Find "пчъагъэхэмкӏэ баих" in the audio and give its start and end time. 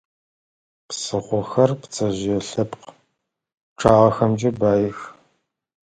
3.73-4.99